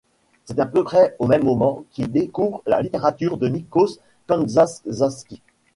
[0.45, 5.43] C'est à peu près au même moment qu'il découvre la littérature de Níkos Kazantzákis.